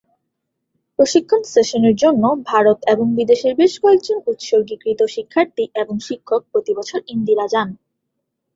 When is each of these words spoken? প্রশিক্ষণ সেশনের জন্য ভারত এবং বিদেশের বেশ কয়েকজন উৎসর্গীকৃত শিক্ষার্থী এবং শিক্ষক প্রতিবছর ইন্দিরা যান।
প্রশিক্ষণ 0.99 1.41
সেশনের 1.45 1.95
জন্য 1.95 2.23
ভারত 2.45 2.79
এবং 2.87 3.05
বিদেশের 3.15 3.53
বেশ 3.55 3.73
কয়েকজন 3.83 4.17
উৎসর্গীকৃত 4.27 4.99
শিক্ষার্থী 5.15 5.65
এবং 5.75 5.95
শিক্ষক 6.07 6.41
প্রতিবছর 6.51 6.99
ইন্দিরা 7.07 7.45
যান। 7.53 7.69